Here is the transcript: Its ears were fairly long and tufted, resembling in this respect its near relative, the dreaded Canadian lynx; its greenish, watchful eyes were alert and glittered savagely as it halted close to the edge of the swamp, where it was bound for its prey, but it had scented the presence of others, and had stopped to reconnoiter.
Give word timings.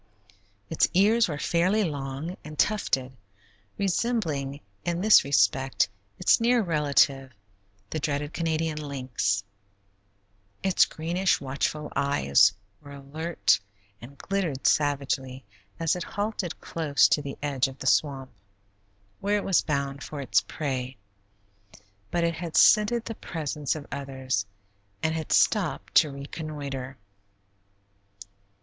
Its 0.67 0.87
ears 0.95 1.27
were 1.27 1.37
fairly 1.37 1.83
long 1.83 2.35
and 2.43 2.57
tufted, 2.57 3.11
resembling 3.77 4.59
in 4.83 4.99
this 4.99 5.23
respect 5.23 5.87
its 6.17 6.41
near 6.41 6.59
relative, 6.63 7.31
the 7.91 7.99
dreaded 7.99 8.33
Canadian 8.33 8.81
lynx; 8.81 9.43
its 10.63 10.85
greenish, 10.85 11.39
watchful 11.39 11.93
eyes 11.95 12.51
were 12.81 12.93
alert 12.93 13.59
and 14.01 14.17
glittered 14.17 14.65
savagely 14.65 15.45
as 15.79 15.95
it 15.95 16.03
halted 16.03 16.59
close 16.59 17.07
to 17.07 17.21
the 17.21 17.37
edge 17.43 17.67
of 17.67 17.77
the 17.77 17.85
swamp, 17.85 18.31
where 19.19 19.37
it 19.37 19.43
was 19.43 19.61
bound 19.61 20.01
for 20.03 20.19
its 20.19 20.41
prey, 20.41 20.97
but 22.09 22.23
it 22.23 22.33
had 22.33 22.57
scented 22.57 23.05
the 23.05 23.13
presence 23.13 23.75
of 23.75 23.85
others, 23.91 24.47
and 25.03 25.13
had 25.13 25.31
stopped 25.31 25.93
to 25.93 26.09
reconnoiter. 26.09 26.97